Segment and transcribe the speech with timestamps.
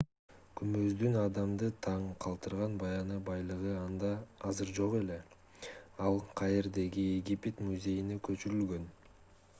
[0.59, 4.09] күмбөздүн адамды таң калтырган баягы байлыгы анда
[4.53, 4.97] азыр жок
[6.09, 8.93] ал каирдеги египет музейине көчүрүлгөн